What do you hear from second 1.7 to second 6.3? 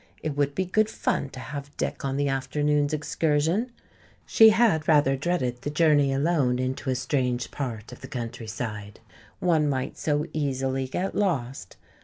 Dick on the afternoon's excursion! She had rather dreaded the journey